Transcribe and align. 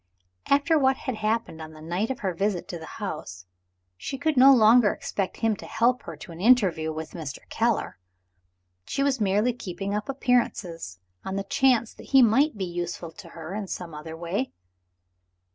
After 0.47 0.79
what 0.79 0.97
had 0.97 1.13
happened 1.17 1.61
on 1.61 1.73
the 1.73 1.79
night 1.79 2.09
of 2.09 2.21
her 2.21 2.33
visit 2.33 2.67
to 2.69 2.79
the 2.79 2.87
house, 2.97 3.45
she 3.95 4.17
could 4.17 4.35
no 4.35 4.51
longer 4.51 4.91
expect 4.91 5.37
him 5.45 5.55
to 5.57 5.67
help 5.67 6.01
her 6.05 6.15
to 6.15 6.31
an 6.31 6.41
interview 6.41 6.91
with 6.91 7.11
Mr. 7.11 7.47
Keller. 7.49 7.99
Was 8.97 9.15
she 9.19 9.23
merely 9.23 9.53
keeping 9.53 9.93
up 9.93 10.09
appearances, 10.09 10.97
on 11.23 11.35
the 11.35 11.43
chance 11.43 11.93
that 11.93 12.07
he 12.17 12.23
might 12.23 12.47
yet 12.53 12.57
be 12.57 12.65
useful 12.65 13.11
to 13.11 13.29
her, 13.29 13.53
in 13.53 13.67
some 13.67 13.93
other 13.93 14.17
way? 14.17 14.51